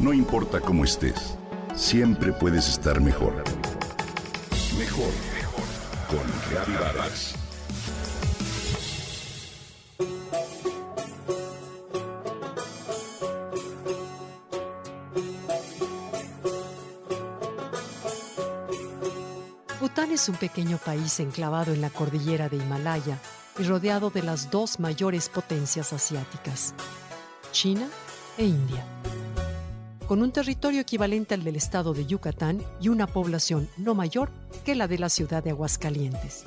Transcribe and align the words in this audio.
No 0.00 0.14
importa 0.14 0.62
cómo 0.62 0.84
estés, 0.84 1.36
siempre 1.76 2.32
puedes 2.32 2.66
estar 2.70 3.02
mejor. 3.02 3.34
Mejor, 4.78 5.12
mejor. 5.34 5.64
Con 6.08 6.50
Reavivadas. 6.50 7.34
Bután 19.78 20.12
es 20.12 20.30
un 20.30 20.36
pequeño 20.36 20.78
país 20.78 21.20
enclavado 21.20 21.74
en 21.74 21.82
la 21.82 21.90
cordillera 21.90 22.48
de 22.48 22.56
Himalaya 22.56 23.18
y 23.58 23.64
rodeado 23.64 24.08
de 24.08 24.22
las 24.22 24.50
dos 24.50 24.80
mayores 24.80 25.28
potencias 25.28 25.92
asiáticas, 25.92 26.72
China 27.52 27.86
e 28.38 28.46
India 28.46 28.82
con 30.10 30.22
un 30.22 30.32
territorio 30.32 30.80
equivalente 30.80 31.34
al 31.34 31.44
del 31.44 31.54
estado 31.54 31.94
de 31.94 32.04
Yucatán 32.04 32.60
y 32.80 32.88
una 32.88 33.06
población 33.06 33.68
no 33.76 33.94
mayor 33.94 34.32
que 34.64 34.74
la 34.74 34.88
de 34.88 34.98
la 34.98 35.08
ciudad 35.08 35.44
de 35.44 35.50
Aguascalientes. 35.50 36.42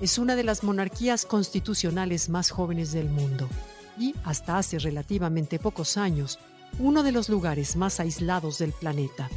Es 0.00 0.16
una 0.16 0.36
de 0.36 0.44
las 0.44 0.62
monarquías 0.62 1.26
constitucionales 1.26 2.28
más 2.28 2.52
jóvenes 2.52 2.92
del 2.92 3.08
mundo 3.08 3.48
y, 3.98 4.14
hasta 4.22 4.58
hace 4.58 4.78
relativamente 4.78 5.58
pocos 5.58 5.96
años, 5.96 6.38
uno 6.78 7.02
de 7.02 7.10
los 7.10 7.28
lugares 7.28 7.74
más 7.74 7.98
aislados 7.98 8.58
del 8.58 8.74
planeta. 8.74 9.28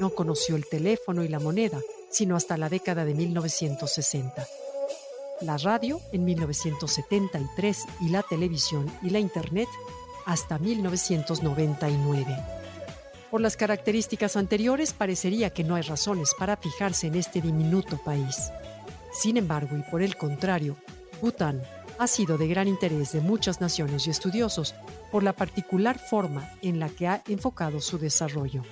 No 0.00 0.14
conoció 0.14 0.56
el 0.56 0.66
teléfono 0.66 1.22
y 1.22 1.28
la 1.28 1.40
moneda, 1.40 1.78
sino 2.10 2.36
hasta 2.36 2.56
la 2.56 2.70
década 2.70 3.04
de 3.04 3.12
1960 3.12 4.46
la 5.40 5.58
radio 5.58 6.00
en 6.12 6.24
1973 6.24 7.84
y 8.00 8.08
la 8.08 8.22
televisión 8.22 8.90
y 9.02 9.10
la 9.10 9.18
Internet 9.18 9.68
hasta 10.24 10.58
1999. 10.58 12.36
Por 13.30 13.40
las 13.40 13.56
características 13.56 14.36
anteriores 14.36 14.92
parecería 14.92 15.50
que 15.50 15.64
no 15.64 15.74
hay 15.74 15.82
razones 15.82 16.34
para 16.38 16.56
fijarse 16.56 17.08
en 17.08 17.16
este 17.16 17.40
diminuto 17.40 17.98
país. 17.98 18.50
Sin 19.12 19.36
embargo, 19.36 19.76
y 19.76 19.82
por 19.90 20.02
el 20.02 20.16
contrario, 20.16 20.76
Bután 21.20 21.62
ha 21.98 22.06
sido 22.06 22.38
de 22.38 22.48
gran 22.48 22.68
interés 22.68 23.12
de 23.12 23.20
muchas 23.20 23.60
naciones 23.60 24.06
y 24.06 24.10
estudiosos 24.10 24.74
por 25.10 25.22
la 25.22 25.32
particular 25.32 25.98
forma 25.98 26.50
en 26.62 26.78
la 26.78 26.88
que 26.88 27.08
ha 27.08 27.22
enfocado 27.28 27.80
su 27.80 27.98
desarrollo. 27.98 28.62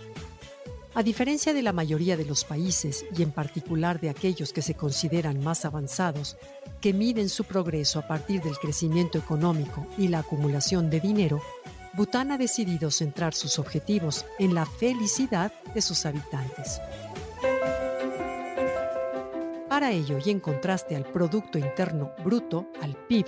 A 0.97 1.03
diferencia 1.03 1.53
de 1.53 1.63
la 1.63 1.73
mayoría 1.73 2.17
de 2.17 2.25
los 2.25 2.45
países, 2.45 3.05
y 3.17 3.23
en 3.25 3.33
particular 3.33 4.01
de 4.01 4.11
aquellos 4.11 4.53
que 4.53 4.63
se 4.63 4.75
consideran 4.75 5.43
más 5.43 5.65
avanzados, 5.65 6.37
que 6.81 6.93
miden 6.93 7.29
su 7.29 7.43
progreso 7.43 7.99
a 7.99 8.07
partir 8.07 8.41
del 8.43 8.57
crecimiento 8.59 9.19
económico 9.19 9.89
y 9.99 10.07
la 10.07 10.21
acumulación 10.21 10.91
de 10.91 11.01
dinero, 11.01 11.43
Bután 11.95 12.31
ha 12.31 12.39
decidido 12.39 12.93
centrar 12.93 13.35
sus 13.35 13.59
objetivos 13.59 14.25
en 14.39 14.55
la 14.55 14.67
felicidad 14.67 15.53
de 15.75 15.83
sus 15.83 16.07
habitantes. 16.07 16.81
Para 19.69 19.91
ello, 19.91 20.19
y 20.25 20.31
en 20.31 20.39
contraste 20.39 20.95
al 20.95 21.07
Producto 21.07 21.59
Interno 21.59 22.13
Bruto, 22.23 22.69
al 22.81 22.95
PIB, 23.09 23.27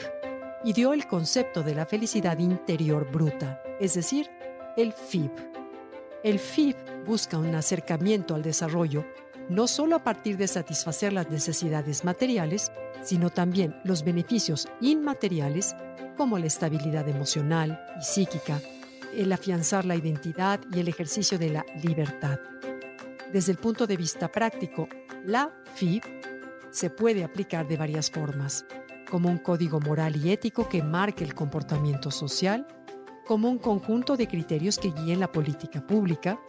ideó 0.64 0.92
el 0.92 1.09
concepto 1.09 1.64
de 1.64 1.75
la 1.75 1.84
felicidad 1.84 2.39
interior 2.39 3.11
bruta, 3.11 3.61
es 3.81 3.94
decir, 3.94 4.31
el 4.77 4.92
FIB. 4.92 5.33
El 6.27 6.41
FIB 6.41 6.74
busca 7.05 7.38
un 7.38 7.55
acercamiento 7.55 8.34
al 8.34 8.42
desarrollo 8.42 9.06
no 9.48 9.69
solo 9.69 9.94
a 9.94 10.02
partir 10.02 10.36
de 10.36 10.48
satisfacer 10.48 11.12
las 11.12 11.30
necesidades 11.30 12.05
materiales, 12.05 12.72
sino 13.05 13.30
también 13.30 13.77
los 13.84 14.02
beneficios 14.02 14.66
inmateriales 14.80 15.77
como 16.16 16.36
la 16.36 16.47
estabilidad 16.47 17.08
emocional 17.08 17.80
y 18.00 18.02
psíquica, 18.02 18.60
el 19.14 19.32
afianzar 19.32 19.84
la 19.84 19.94
identidad 19.94 20.58
y 20.74 20.80
el 20.80 20.88
ejercicio 20.88 21.38
de 21.38 21.50
la 21.50 21.64
libertad. 21.80 22.41
Desde 23.32 23.52
el 23.52 23.58
punto 23.58 23.86
de 23.86 23.97
vista 23.97 24.26
práctico, 24.26 24.88
la 25.25 25.53
FIB 25.76 26.03
se 26.72 26.91
puede 26.91 27.22
aplicar 27.22 27.69
de 27.69 27.76
varias 27.76 28.10
formas, 28.10 28.66
como 29.08 29.28
un 29.28 29.38
código 29.38 29.78
moral 29.78 30.16
y 30.16 30.32
ético 30.32 30.69
que 30.69 30.82
marque 30.82 31.22
el 31.22 31.34
comportamiento 31.34 32.10
social, 32.10 32.66
como 33.26 33.50
un 33.50 33.59
conjunto 33.59 34.16
de 34.16 34.28
criterios 34.28 34.78
que 34.78 34.92
guíen 34.92 35.20
la 35.20 35.31
política 35.32 35.84
pública, 35.84 36.41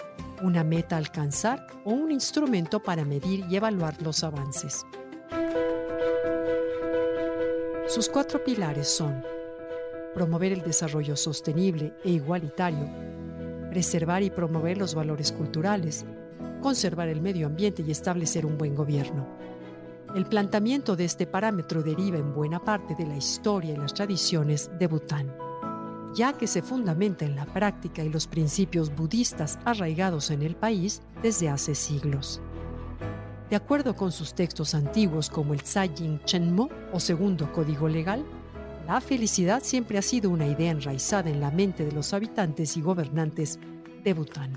una 0.43 0.63
meta 0.63 0.95
a 0.95 0.99
alcanzar 0.99 1.65
o 1.83 1.91
un 1.91 2.11
instrumento 2.11 2.81
para 2.81 3.03
medir 3.03 3.43
y 3.49 3.55
evaluar 3.55 3.99
los 4.01 4.23
avances. 4.23 4.85
Sus 7.87 8.09
cuatro 8.09 8.43
pilares 8.43 8.87
son 8.87 9.23
promover 10.13 10.51
el 10.51 10.61
desarrollo 10.61 11.15
sostenible 11.15 11.93
e 12.03 12.11
igualitario, 12.11 12.89
preservar 13.71 14.23
y 14.23 14.29
promover 14.29 14.77
los 14.77 14.93
valores 14.93 15.31
culturales, 15.31 16.05
conservar 16.61 17.07
el 17.07 17.21
medio 17.21 17.47
ambiente 17.47 17.83
y 17.85 17.91
establecer 17.91 18.45
un 18.45 18.57
buen 18.57 18.75
gobierno. 18.75 19.27
El 20.15 20.25
planteamiento 20.25 20.95
de 20.95 21.05
este 21.05 21.27
parámetro 21.27 21.81
deriva 21.81 22.17
en 22.17 22.33
buena 22.33 22.63
parte 22.63 22.95
de 22.95 23.05
la 23.05 23.17
historia 23.17 23.73
y 23.73 23.77
las 23.77 23.93
tradiciones 23.93 24.69
de 24.77 24.87
Bután 24.87 25.46
ya 26.13 26.33
que 26.33 26.47
se 26.47 26.61
fundamenta 26.61 27.25
en 27.25 27.35
la 27.35 27.45
práctica 27.45 28.03
y 28.03 28.09
los 28.09 28.27
principios 28.27 28.95
budistas 28.95 29.59
arraigados 29.65 30.31
en 30.31 30.41
el 30.41 30.55
país 30.55 31.01
desde 31.21 31.49
hace 31.49 31.75
siglos. 31.75 32.41
De 33.49 33.55
acuerdo 33.55 33.95
con 33.95 34.11
sus 34.11 34.33
textos 34.33 34.75
antiguos 34.75 35.29
como 35.29 35.53
el 35.53 35.63
Tsayin 35.63 36.19
Chenmo 36.25 36.69
o 36.91 36.99
Segundo 36.99 37.51
Código 37.53 37.87
Legal, 37.87 38.25
la 38.85 38.99
felicidad 38.99 39.63
siempre 39.63 39.97
ha 39.97 40.01
sido 40.01 40.29
una 40.29 40.47
idea 40.47 40.71
enraizada 40.71 41.29
en 41.29 41.39
la 41.39 41.51
mente 41.51 41.85
de 41.85 41.91
los 41.91 42.13
habitantes 42.13 42.75
y 42.77 42.81
gobernantes 42.81 43.59
de 44.03 44.13
Bután. 44.13 44.51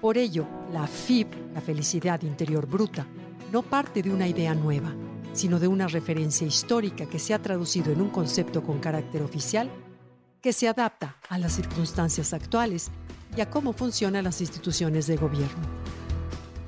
Por 0.00 0.18
ello, 0.18 0.46
la 0.72 0.86
FIB, 0.86 1.28
la 1.54 1.60
felicidad 1.60 2.22
interior 2.22 2.66
bruta, 2.66 3.06
no 3.52 3.62
parte 3.62 4.02
de 4.02 4.10
una 4.10 4.26
idea 4.26 4.54
nueva, 4.54 4.92
sino 5.32 5.58
de 5.58 5.68
una 5.68 5.86
referencia 5.86 6.46
histórica 6.46 7.06
que 7.06 7.18
se 7.18 7.34
ha 7.34 7.40
traducido 7.40 7.92
en 7.92 8.00
un 8.00 8.10
concepto 8.10 8.62
con 8.62 8.80
carácter 8.80 9.22
oficial 9.22 9.70
que 10.44 10.52
se 10.52 10.68
adapta 10.68 11.16
a 11.30 11.38
las 11.38 11.54
circunstancias 11.54 12.34
actuales 12.34 12.90
y 13.34 13.40
a 13.40 13.48
cómo 13.48 13.72
funcionan 13.72 14.24
las 14.24 14.42
instituciones 14.42 15.06
de 15.06 15.16
gobierno. 15.16 15.64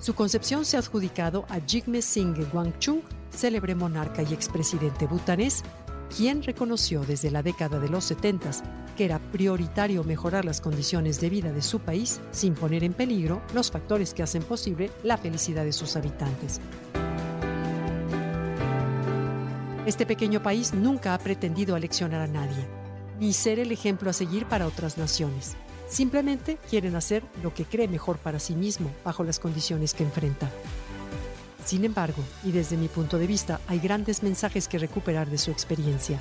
Su 0.01 0.15
concepción 0.15 0.65
se 0.65 0.79
ha 0.79 0.81
adjudicado 0.81 1.45
a 1.51 1.61
Jigme 1.61 2.01
Singh 2.01 2.39
Wangchung, 2.55 3.03
célebre 3.29 3.75
monarca 3.75 4.23
y 4.23 4.33
expresidente 4.33 5.07
butanés, 5.07 5.63
quien 6.17 6.43
reconoció 6.43 7.05
desde 7.05 7.31
la 7.31 7.43
década 7.43 7.79
de 7.79 7.91
los 7.91 8.05
70 8.05 8.51
que 8.97 9.05
era 9.05 9.19
prioritario 9.19 10.05
mejorar 10.05 10.47
las 10.47 10.63
condiciones 10.63 11.21
de 11.21 11.29
vida 11.29 11.53
de 11.53 11.61
su 11.61 11.81
país 11.81 12.19
sin 12.31 12.55
poner 12.55 12.83
en 12.83 12.95
peligro 12.95 13.43
los 13.53 13.71
factores 13.71 14.15
que 14.15 14.23
hacen 14.23 14.43
posible 14.43 14.91
la 15.03 15.19
felicidad 15.19 15.65
de 15.67 15.75
sus 15.75 15.97
habitantes. 15.97 16.63
Este 19.85 20.07
pequeño 20.07 20.43
país 20.43 20.73
nunca 20.73 21.13
ha 21.13 21.19
pretendido 21.19 21.77
aleccionar 21.77 22.23
a 22.23 22.27
nadie 22.27 22.76
ni 23.21 23.33
ser 23.33 23.59
el 23.59 23.73
ejemplo 23.73 24.11
a 24.11 24.13
seguir 24.13 24.47
para 24.47 24.67
otras 24.67 24.99
naciones. 24.99 25.57
Simplemente 25.89 26.59
quieren 26.69 26.97
hacer 26.97 27.23
lo 27.43 27.55
que 27.55 27.65
cree 27.65 27.89
mejor 27.89 28.19
para 28.19 28.41
sí 28.41 28.55
mismo 28.55 28.91
bajo 29.05 29.25
las 29.25 29.39
condiciones 29.39 29.95
que 29.95 30.05
enfrenta. 30.05 30.51
Sin 31.65 31.85
embargo, 31.85 32.23
y 32.45 32.53
desde 32.53 32.77
mi 32.77 32.89
punto 32.89 33.19
de 33.19 33.27
vista, 33.27 33.61
hay 33.67 33.81
grandes 33.81 34.23
mensajes 34.23 34.69
que 34.69 34.79
recuperar 34.79 35.29
de 35.29 35.39
su 35.39 35.51
experiencia. 35.51 36.21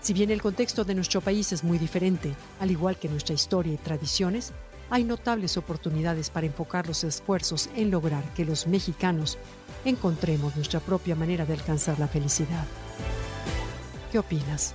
Si 0.00 0.12
bien 0.12 0.30
el 0.30 0.42
contexto 0.42 0.84
de 0.84 0.94
nuestro 0.94 1.20
país 1.20 1.52
es 1.52 1.64
muy 1.64 1.78
diferente, 1.78 2.34
al 2.60 2.70
igual 2.70 2.96
que 2.96 3.08
nuestra 3.08 3.34
historia 3.34 3.74
y 3.74 3.76
tradiciones, 3.76 4.52
hay 4.88 5.02
notables 5.02 5.56
oportunidades 5.56 6.30
para 6.30 6.46
enfocar 6.46 6.86
los 6.86 7.02
esfuerzos 7.02 7.68
en 7.74 7.90
lograr 7.90 8.22
que 8.34 8.44
los 8.44 8.66
mexicanos 8.68 9.36
encontremos 9.84 10.54
nuestra 10.54 10.80
propia 10.80 11.16
manera 11.16 11.44
de 11.44 11.54
alcanzar 11.54 11.98
la 11.98 12.06
felicidad. 12.06 12.64
¿Qué 14.12 14.18
opinas? 14.18 14.74